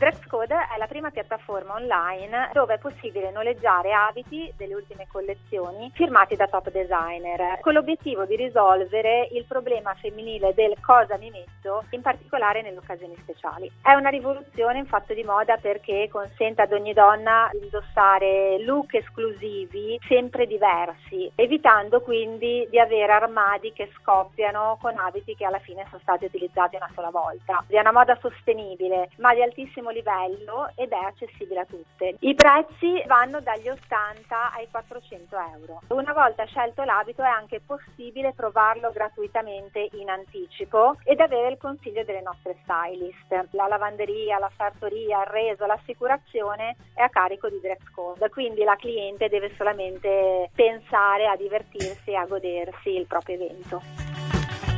[0.00, 6.36] Dresscode è la prima piattaforma online dove è possibile noleggiare abiti delle ultime collezioni firmati
[6.36, 12.00] da top designer, con l'obiettivo di risolvere il problema femminile del cosa mi metto, in
[12.00, 13.70] particolare nelle occasioni speciali.
[13.82, 18.94] È una rivoluzione in fatto di moda perché consente ad ogni donna di indossare look
[18.94, 25.84] esclusivi sempre diversi, evitando quindi di avere armadi che scoppiano con abiti che alla fine
[25.90, 27.62] sono stati utilizzati una sola volta.
[27.66, 32.16] È una moda sostenibile, ma di altissimo livello ed è accessibile a tutte.
[32.20, 35.80] I prezzi vanno dagli 80 ai 400 euro.
[35.88, 42.04] Una volta scelto l'abito è anche possibile provarlo gratuitamente in anticipo ed avere il consiglio
[42.04, 43.48] delle nostre stylist.
[43.52, 48.76] La lavanderia, la sartoria, il reso, l'assicurazione è a carico di Dress Code, quindi la
[48.76, 53.82] cliente deve solamente pensare a divertirsi e a godersi il proprio evento.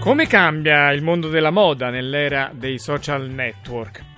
[0.01, 4.12] Come cambia il mondo della moda nell'era dei social network?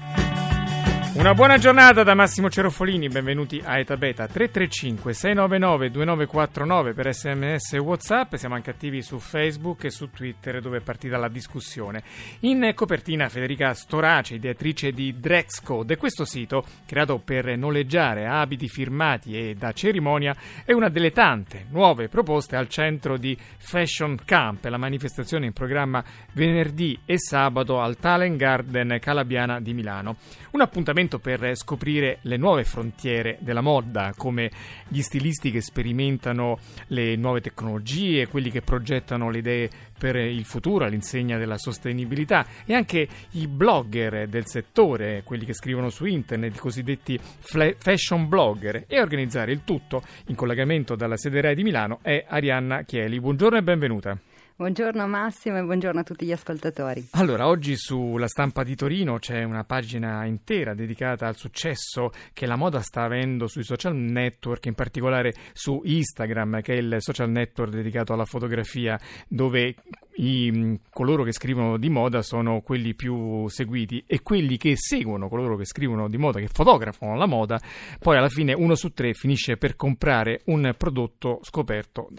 [1.15, 7.75] Una buona giornata da Massimo Cerofolini, benvenuti a Eta Beta 335 699 2949 per sms
[7.75, 12.03] e whatsapp, siamo anche attivi su Facebook e su Twitter dove è partita la discussione.
[12.41, 19.55] In copertina Federica Storace, ideatrice di Drexcode questo sito, creato per noleggiare abiti firmati e
[19.55, 20.35] da cerimonia,
[20.65, 26.03] è una delle tante nuove proposte al centro di Fashion Camp, la manifestazione in programma
[26.33, 30.17] venerdì e sabato al Talent Garden Calabiana di Milano.
[30.51, 34.51] Un appuntamento momento per scoprire le nuove frontiere della moda, come
[34.89, 40.85] gli stilisti che sperimentano le nuove tecnologie, quelli che progettano le idee per il futuro
[40.85, 46.59] all'insegna della sostenibilità e anche i blogger del settore, quelli che scrivono su internet, i
[46.59, 52.25] cosiddetti fashion blogger e organizzare il tutto in collegamento dalla sede RAI di Milano è
[52.27, 53.21] Arianna Chieli.
[53.21, 54.19] Buongiorno e benvenuta.
[54.57, 57.09] Buongiorno Massimo e buongiorno a tutti gli ascoltatori.
[57.15, 62.55] Allora, oggi sulla stampa di Torino c'è una pagina intera dedicata al successo che la
[62.55, 67.73] moda sta avendo sui social network, in particolare su Instagram, che è il social network
[67.73, 68.97] dedicato alla fotografia,
[69.27, 69.75] dove
[70.17, 75.57] i, coloro che scrivono di moda sono quelli più seguiti e quelli che seguono coloro
[75.57, 77.61] che scrivono di moda, che fotografano la moda,
[77.99, 82.11] poi alla fine uno su tre finisce per comprare un prodotto scoperto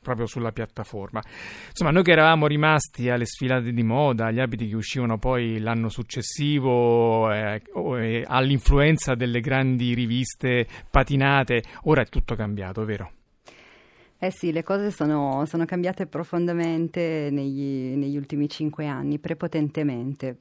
[0.00, 1.22] proprio sulla piattaforma.
[1.68, 5.88] Insomma, noi che eravamo rimasti alle sfilate di moda, agli abiti che uscivano poi l'anno
[5.88, 13.12] successivo, eh, eh, all'influenza delle grandi riviste patinate, ora è tutto cambiato, vero?
[14.22, 20.36] Eh sì, le cose sono, sono cambiate profondamente negli, negli, ultimi cinque anni, prepotentemente.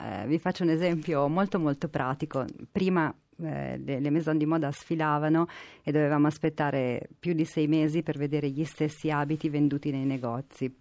[0.00, 2.44] Eh, vi faccio un esempio molto molto pratico.
[2.70, 3.12] Prima
[3.42, 5.48] eh, le, le maison di moda sfilavano
[5.82, 10.72] e dovevamo aspettare più di sei mesi per vedere gli stessi abiti venduti nei negozi.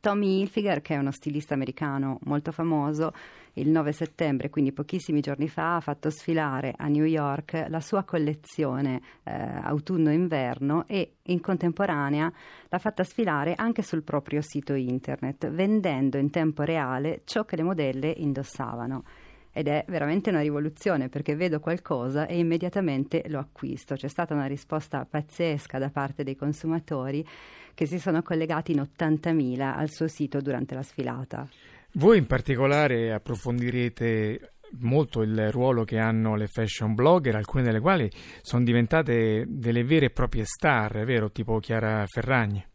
[0.00, 3.12] Tommy Hilfiger, che è uno stilista americano molto famoso,
[3.54, 8.04] il 9 settembre, quindi pochissimi giorni fa, ha fatto sfilare a New York la sua
[8.04, 12.32] collezione eh, autunno-inverno e in contemporanea
[12.68, 17.62] l'ha fatta sfilare anche sul proprio sito internet, vendendo in tempo reale ciò che le
[17.62, 19.04] modelle indossavano
[19.52, 23.94] ed è veramente una rivoluzione perché vedo qualcosa e immediatamente lo acquisto.
[23.94, 27.26] C'è stata una risposta pazzesca da parte dei consumatori
[27.74, 31.48] che si sono collegati in 80.000 al suo sito durante la sfilata.
[31.94, 38.08] Voi in particolare approfondirete molto il ruolo che hanno le fashion blogger, alcune delle quali
[38.42, 41.30] sono diventate delle vere e proprie star, vero?
[41.32, 42.69] Tipo Chiara Ferragni.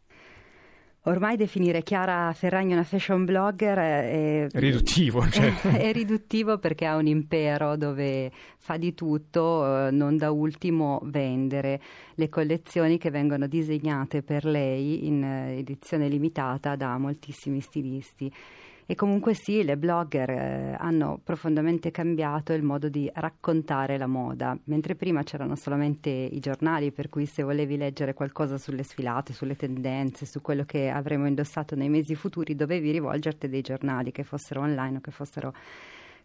[1.06, 5.52] Ormai definire Chiara Ferragni una fashion blogger è, riduttivo, cioè.
[5.78, 11.80] è riduttivo perché ha un impero dove fa di tutto, eh, non da ultimo vendere
[12.16, 18.32] le collezioni che vengono disegnate per lei in eh, edizione limitata da moltissimi stilisti.
[18.88, 24.56] E comunque sì, le blogger eh, hanno profondamente cambiato il modo di raccontare la moda,
[24.66, 29.56] mentre prima c'erano solamente i giornali, per cui se volevi leggere qualcosa sulle sfilate, sulle
[29.56, 34.22] tendenze, su quello che avremmo indossato nei mesi futuri, dovevi rivolgerti a dei giornali, che
[34.22, 35.52] fossero online o che fossero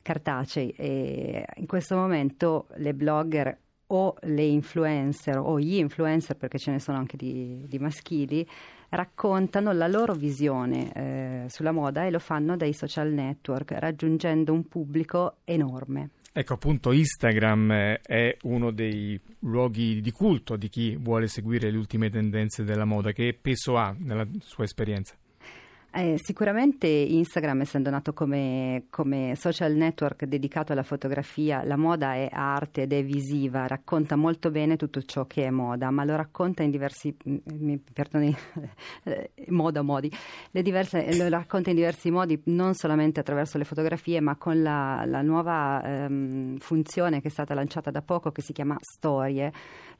[0.03, 0.69] cartacei.
[0.77, 3.57] E in questo momento le blogger
[3.93, 8.47] o le influencer o gli influencer, perché ce ne sono anche di, di maschili,
[8.89, 14.67] raccontano la loro visione eh, sulla moda e lo fanno dai social network, raggiungendo un
[14.67, 16.09] pubblico enorme.
[16.33, 22.09] Ecco, appunto, Instagram è uno dei luoghi di culto di chi vuole seguire le ultime
[22.09, 23.11] tendenze della moda.
[23.11, 25.15] Che peso ha nella sua esperienza?
[25.93, 32.29] Eh, sicuramente Instagram, essendo nato come, come, social network dedicato alla fotografia, la moda è
[32.31, 36.63] arte ed è visiva, racconta molto bene tutto ciò che è moda, ma lo racconta
[36.63, 38.33] in diversi, mm, mi perdoni,
[39.03, 40.09] eh, moda, modi,
[40.49, 45.21] diverse, lo racconta in diversi modi, non solamente attraverso le fotografie, ma con la, la
[45.21, 49.51] nuova ehm, funzione che è stata lanciata da poco, che si chiama Storie,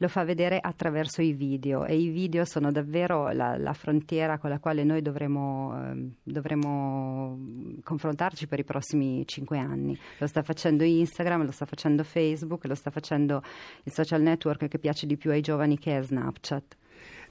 [0.02, 4.50] lo fa vedere attraverso i video e i video sono davvero la, la frontiera con
[4.50, 7.38] la quale noi dovremo Ehm, dovremo
[7.84, 9.98] confrontarci per i prossimi cinque anni.
[10.18, 13.42] Lo sta facendo Instagram, lo sta facendo Facebook, lo sta facendo
[13.84, 16.78] il social network che piace di più ai giovani che è Snapchat.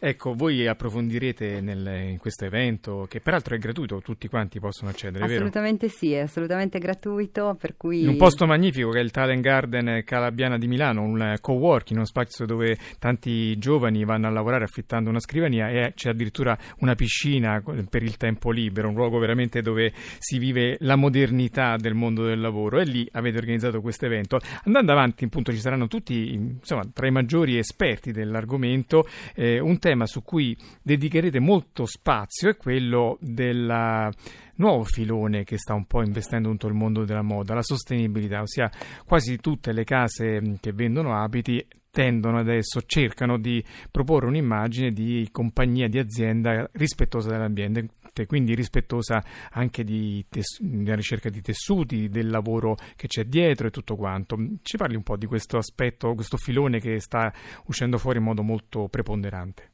[0.02, 5.26] Ecco, voi approfondirete nel, in questo evento, che peraltro è gratuito, tutti quanti possono accedere,
[5.26, 5.98] Assolutamente vero?
[5.98, 8.00] sì, è assolutamente gratuito, per cui...
[8.00, 12.06] In un posto magnifico che è il Talent Garden Calabiana di Milano, un co-working, uno
[12.06, 17.62] spazio dove tanti giovani vanno a lavorare affittando una scrivania e c'è addirittura una piscina
[17.90, 22.40] per il tempo libero, un luogo veramente dove si vive la modernità del mondo del
[22.40, 24.40] lavoro e lì avete organizzato questo evento.
[24.64, 29.88] Andando avanti, appunto, ci saranno tutti, insomma, tra i maggiori esperti dell'argomento, eh, un tema
[29.90, 34.08] tema su cui dedicherete molto spazio è quello del
[34.54, 38.70] nuovo filone che sta un po' investendo tutto il mondo della moda, la sostenibilità, ossia
[39.04, 45.88] quasi tutte le case che vendono abiti tendono adesso, cercano di proporre un'immagine di compagnia,
[45.88, 47.88] di azienda rispettosa dell'ambiente,
[48.26, 53.70] quindi rispettosa anche di tes- della ricerca di tessuti, del lavoro che c'è dietro e
[53.70, 54.36] tutto quanto.
[54.62, 57.32] Ci parli un po' di questo aspetto, questo filone che sta
[57.66, 59.70] uscendo fuori in modo molto preponderante?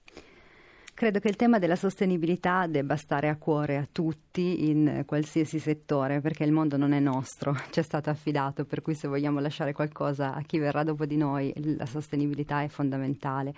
[0.96, 6.22] Credo che il tema della sostenibilità debba stare a cuore a tutti in qualsiasi settore,
[6.22, 9.74] perché il mondo non è nostro, ci è stato affidato, per cui se vogliamo lasciare
[9.74, 13.52] qualcosa a chi verrà dopo di noi, la sostenibilità è fondamentale.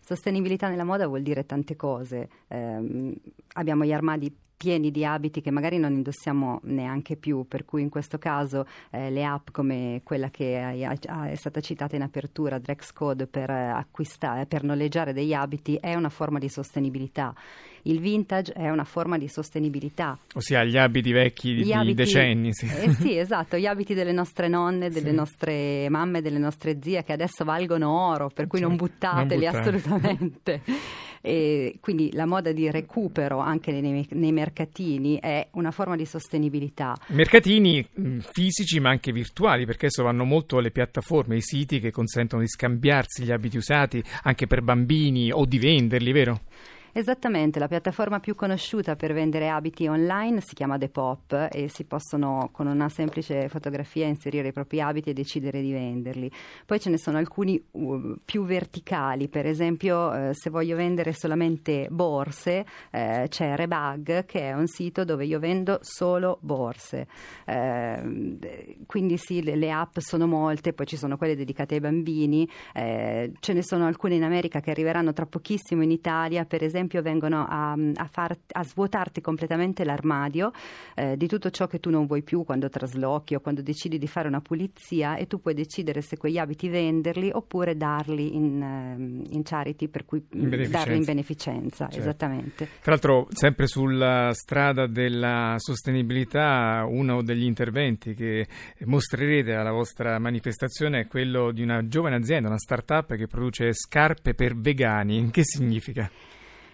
[0.00, 2.26] Sostenibilità nella moda vuol dire tante cose.
[2.48, 3.14] Eh,
[3.52, 7.88] abbiamo gli armadi pieni di abiti che magari non indossiamo neanche più, per cui in
[7.88, 13.28] questo caso eh, le app come quella che è, stata citata in apertura, Drex Code,
[13.28, 17.32] per, acquistare, per noleggiare degli abiti è una forma di sostenibilità.
[17.82, 20.18] Il vintage è una forma di sostenibilità.
[20.34, 22.52] Ossia gli abiti vecchi gli di abiti, decenni.
[22.52, 22.66] Sì.
[22.66, 25.14] Eh, sì, esatto, gli abiti delle nostre nonne, delle sì.
[25.14, 29.54] nostre mamme, delle nostre zie che adesso valgono oro, per cui cioè, non buttateli non
[29.54, 30.62] assolutamente.
[31.20, 36.96] E quindi la moda di recupero anche nei, nei, mercatini è una forma di sostenibilità.
[37.08, 41.90] Mercatini mm, fisici ma anche virtuali, perché adesso vanno molto le piattaforme, i siti che
[41.90, 46.40] consentono di scambiarsi gli abiti usati anche per bambini o di venderli, vero?
[46.98, 52.48] Esattamente, la piattaforma più conosciuta per vendere abiti online si chiama Depop e si possono
[52.50, 56.28] con una semplice fotografia inserire i propri abiti e decidere di venderli.
[56.66, 61.86] Poi ce ne sono alcuni uh, più verticali, per esempio eh, se voglio vendere solamente
[61.88, 67.06] borse eh, c'è Rebag che è un sito dove io vendo solo borse.
[67.44, 72.50] Eh, quindi sì, le, le, app sono molte, poi ci sono quelle dedicate ai bambini,
[72.72, 77.02] ce ne sono alcune in America che arriveranno tra pochissimo in Italia, per esempio esempio
[77.02, 80.50] vengono a, a, far, a svuotarti completamente l'armadio
[80.94, 84.06] eh, di tutto ciò che tu non vuoi più quando traslochi o quando decidi di
[84.06, 89.24] fare una pulizia e tu puoi decidere se quegli abiti venderli oppure darli in, ehm,
[89.30, 91.84] in charity, per cui in darli in beneficenza.
[91.84, 91.98] Certo.
[91.98, 92.68] Esattamente.
[92.80, 98.46] Tra l'altro, sempre sulla strada della sostenibilità, uno degli interventi che
[98.84, 104.34] mostrerete alla vostra manifestazione è quello di una giovane azienda, una start-up che produce scarpe
[104.34, 105.30] per vegani.
[105.30, 106.10] Che significa?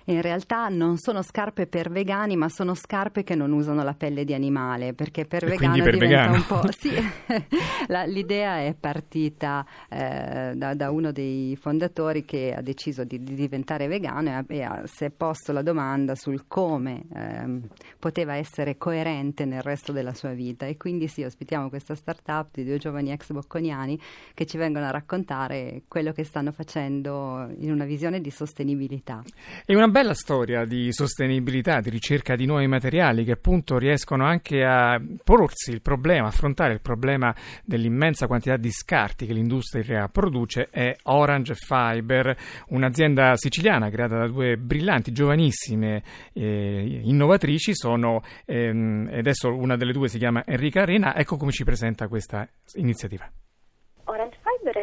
[0.06, 4.24] In realtà non sono scarpe per vegani, ma sono scarpe che non usano la pelle
[4.24, 6.34] di animale, perché per e vegano per diventa vegano.
[6.34, 6.62] un po'...
[6.74, 6.90] Sì,
[7.86, 13.34] la, l'idea è partita eh, da, da, uno dei fondatori che ha deciso di, di
[13.34, 17.60] diventare vegano e, ha, e ha, si è posto la domanda sul come eh,
[17.98, 22.64] poteva essere coerente nel resto della sua vita e quindi sì, ospitiamo questa startup di
[22.64, 23.98] due giovani ex bocconiani
[24.34, 29.22] che ci vengono a raccontare quello che stanno facendo in una visione di sostenibilità.
[29.64, 34.64] E una bella storia di sostenibilità, di ricerca di nuovi materiali che appunto riescono anche
[34.64, 37.32] a porsi il problema, affrontare il problema
[37.62, 42.36] dell'immensa quantità di scarti che l'industria produce è Orange Fiber,
[42.70, 50.08] un'azienda siciliana creata da due brillanti, giovanissime eh, innovatrici, sono ehm, adesso una delle due
[50.08, 53.30] si chiama Enrica Arena, ecco come ci presenta questa iniziativa.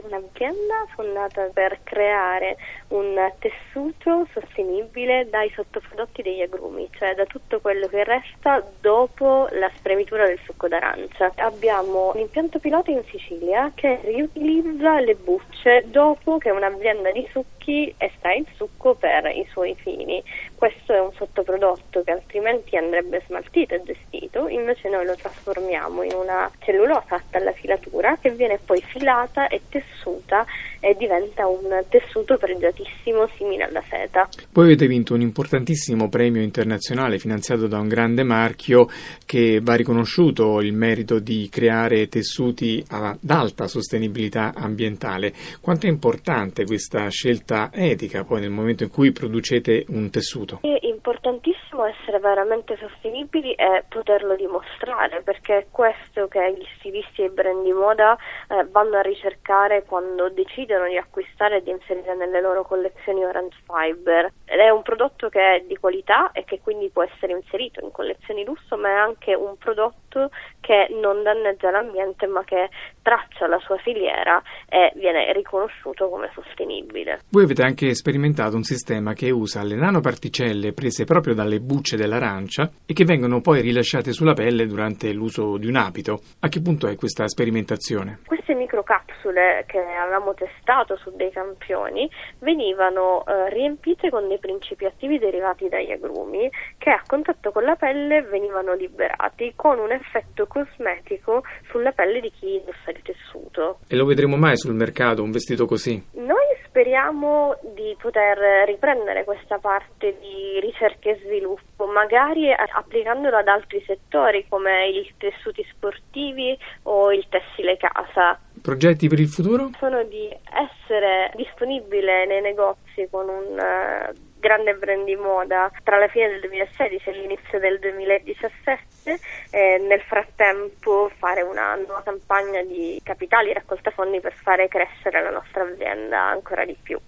[0.04, 2.58] Un'azienda fondata per creare
[2.90, 9.70] un tessuto sostenibile dai sottoprodotti degli agrumi, cioè da tutto quello che resta dopo la
[9.76, 11.32] spremitura del succo d'arancia.
[11.36, 17.61] Abbiamo un impianto pilota in Sicilia che riutilizza le bucce dopo che un'azienda di succo
[17.62, 20.22] secchi estrae il succo per i suoi fini.
[20.56, 26.14] Questo è un sottoprodotto che altrimenti andrebbe smaltito e gestito, invece noi lo trasformiamo in
[26.14, 30.46] una cellulosa fatta alla filatura che viene poi filata e tessuta
[30.80, 34.28] e diventa un tessuto pregiatissimo simile alla seta.
[34.52, 38.88] Voi avete vinto un importantissimo premio internazionale finanziato da un grande marchio
[39.26, 45.34] che va riconosciuto il merito di creare tessuti ad alta sostenibilità ambientale.
[45.60, 50.60] Quanto è importante questa scelta etica poi nel momento in cui producete un tessuto?
[50.62, 57.26] È importantissimo essere veramente sostenibili e poterlo dimostrare perché è questo che gli stilisti e
[57.26, 58.18] i brand di moda
[58.48, 63.58] eh, vanno a ricercare quando decidono di acquistare e di inserire nelle loro collezioni Orange
[63.66, 64.32] Fiber.
[64.46, 67.92] Ed è un prodotto che è di qualità e che quindi può essere inserito in
[67.92, 70.30] collezioni lusso, ma è anche un prodotto
[70.60, 72.70] che non danneggia l'ambiente ma che
[73.02, 77.22] traccia la sua filiera e viene riconosciuto come sostenibile.
[77.30, 82.70] Voi avete anche sperimentato un sistema che usa le nanoparticelle prese proprio dalle bucce dell'arancia
[82.86, 86.22] e che vengono poi rilasciate sulla pelle durante l'uso di un abito.
[86.40, 88.20] A che punto è questa sperimentazione?
[88.26, 95.20] Queste microcapsule che avevamo testato su dei campioni venivano eh, riempite con dei principi attivi
[95.20, 101.44] derivati dagli agrumi che a contatto con la pelle venivano liberati con un effetto cosmetico
[101.70, 103.80] sulla pelle di chi indossa il tessuto.
[103.88, 106.02] E lo vedremo mai sul mercato un vestito così?
[106.14, 107.31] Noi speriamo
[107.74, 114.88] di poter riprendere questa parte di ricerca e sviluppo, magari applicandolo ad altri settori come
[114.88, 118.40] i tessuti sportivi o il tessile casa.
[118.62, 119.72] Progetti per il futuro?
[119.80, 126.08] Sono di essere disponibile nei negozi con un uh, grande brand di moda tra la
[126.08, 129.20] fine del 2016 e l'inizio del 2017
[129.52, 135.30] e nel frattempo fare una nuova campagna di capitali raccolta fondi per fare crescere la
[135.30, 137.00] nostra azienda ancora di più.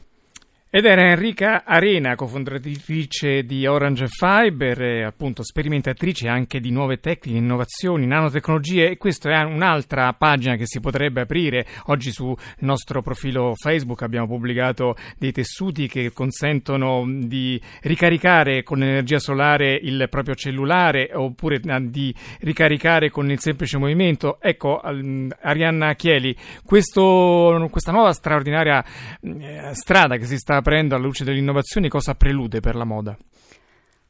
[0.76, 7.38] Ed era Enrica Arena, cofondatrice di Orange Fiber, e appunto sperimentatrice anche di nuove tecniche,
[7.38, 11.68] innovazioni, nanotecnologie e questa è un'altra pagina che si potrebbe aprire.
[11.90, 19.20] Oggi sul nostro profilo Facebook abbiamo pubblicato dei tessuti che consentono di ricaricare con l'energia
[19.20, 24.40] solare il proprio cellulare oppure di ricaricare con il semplice movimento.
[24.42, 28.84] Ecco, Arianna Chieli, questo, questa nuova straordinaria
[29.22, 33.18] eh, strada che si sta aprendo alla luce delle innovazioni, cosa prelude per la moda?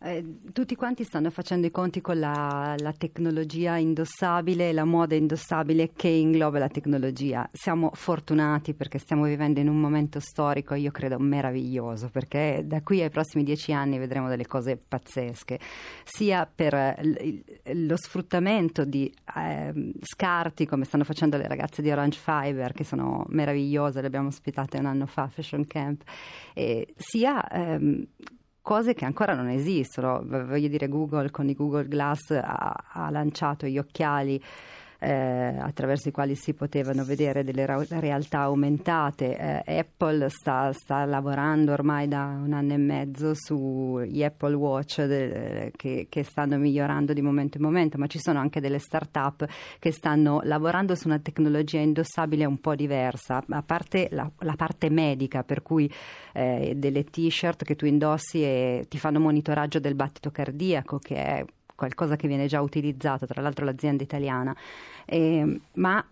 [0.05, 5.91] Eh, tutti quanti stanno facendo i conti con la, la, tecnologia indossabile, la moda indossabile
[5.95, 7.49] che ingloba la tecnologia.
[7.53, 13.01] Siamo fortunati perché stiamo vivendo in un momento storico, io credo, meraviglioso, perché da qui
[13.01, 15.57] ai prossimi dieci anni vedremo delle cose pazzesche,
[16.03, 17.41] sia per l-
[17.87, 23.23] lo sfruttamento di eh, scarti, come stanno facendo le ragazze di Orange Fiber, che sono
[23.29, 26.03] meravigliose, le abbiamo ospitate un anno fa a Fashion Camp,
[26.53, 28.05] eh, sia ehm,
[28.63, 30.23] cose che ancora non esistono.
[30.25, 34.41] Voglio dire, Google con i Google Glass ha, ha lanciato gli occhiali
[35.03, 39.63] eh, attraverso i quali si potevano vedere delle ra- realtà aumentate.
[39.65, 45.71] Eh, Apple sta, sta, lavorando ormai da un anno e mezzo sugli Apple Watch de-
[45.75, 49.45] che, che, stanno migliorando di momento in momento, ma ci sono anche delle start-up
[49.79, 54.89] che stanno lavorando su una tecnologia indossabile un po' diversa, a parte la, la parte
[54.89, 55.91] medica, per cui
[56.33, 61.45] eh, delle t-shirt che tu indossi e ti fanno monitoraggio del battito cardiaco, che è
[61.75, 64.55] qualcosa che viene già utilizzato, tra l'altro l'azienda italiana,
[65.05, 66.05] eh, ma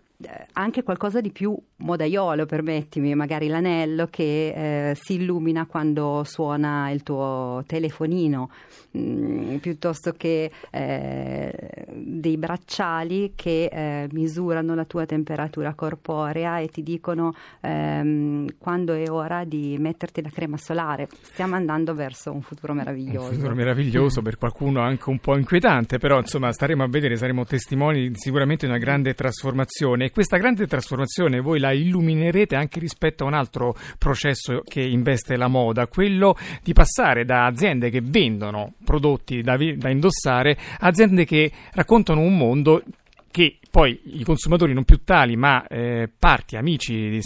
[0.52, 7.02] anche qualcosa di più modaiolo, permettimi, magari l'anello che eh, si illumina quando suona il
[7.02, 8.50] tuo telefonino,
[8.92, 11.52] mh, mm, piuttosto che eh,
[11.92, 19.10] dei bracciali che eh, misurano la tua temperatura corporea e ti dicono ehm, quando è
[19.10, 21.08] ora di metterti la crema solare.
[21.22, 23.28] Stiamo andando verso un futuro meraviglioso.
[23.28, 27.44] Un futuro meraviglioso, per qualcuno anche un po' inquietante, però insomma staremo a vedere, saremo
[27.44, 33.26] testimoni sicuramente di una grande trasformazione questa grande trasformazione voi la illuminerete anche rispetto a
[33.26, 39.42] un altro processo che investe la moda, quello di passare da aziende che vendono prodotti
[39.42, 42.82] da, da indossare a aziende che raccontano un mondo
[43.30, 47.22] che poi i consumatori non più tali, ma eh, parti, amici di,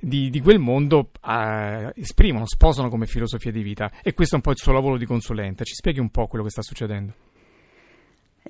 [0.00, 3.90] di, di quel mondo eh, esprimono, sposano come filosofia di vita.
[4.02, 5.64] E questo è un po' il suo lavoro di consulente.
[5.64, 7.14] Ci spieghi un po' quello che sta succedendo?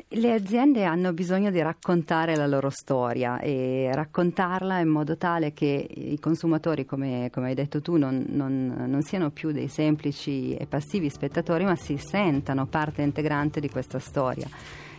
[0.09, 5.87] Le aziende hanno bisogno di raccontare la loro storia e raccontarla in modo tale che
[5.89, 10.67] i consumatori, come, come hai detto tu, non, non, non, siano più dei semplici e
[10.67, 14.49] passivi spettatori, ma si sentano parte integrante di questa storia.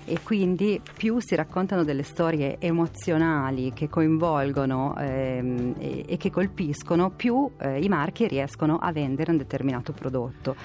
[0.05, 7.09] e quindi più si raccontano delle storie emozionali che coinvolgono ehm, e, e, che colpiscono,
[7.09, 10.55] più eh, i marchi riescono a vendere un determinato prodotto.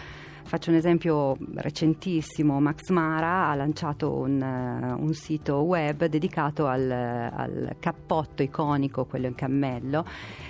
[0.51, 6.91] Faccio un esempio recentissimo, Max Mara ha lanciato un, uh, un sito web dedicato al,
[6.91, 10.05] al, cappotto iconico, quello in cammello,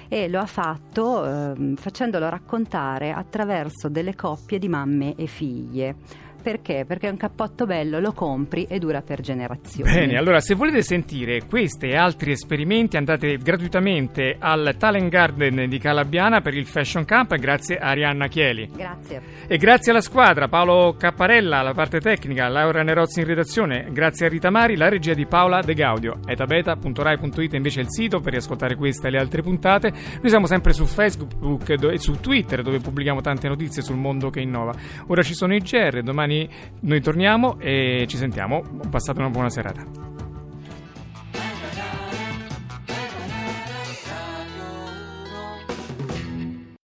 [0.08, 5.96] e lo ha fatto uh, facendolo raccontare attraverso delle coppie di mamme e figlie
[6.40, 6.84] perché?
[6.86, 9.90] Perché è un cappotto bello, lo compri e dura per generazioni.
[9.92, 15.78] Bene, allora se volete sentire questi e altri esperimenti andate gratuitamente al Talent Garden di
[15.78, 18.70] Calabiana per il Fashion Camp grazie a Arianna Chieli.
[18.74, 19.22] Grazie.
[19.46, 24.28] E grazie alla squadra, Paolo Capparella, la parte tecnica, Laura Nerozzi in redazione, grazie a
[24.28, 26.18] Rita Mari, la regia di Paola De Gaudio.
[26.26, 29.90] etabeta.rai.it invece è il sito per riascoltare queste e le altre puntate.
[29.90, 34.40] Noi siamo sempre su Facebook e su Twitter dove pubblichiamo tante notizie sul mondo che
[34.40, 34.72] innova.
[35.08, 36.48] Ora ci sono i GR, domani domani
[36.80, 38.62] noi torniamo e ci sentiamo.
[38.88, 40.19] Passate una buona serata.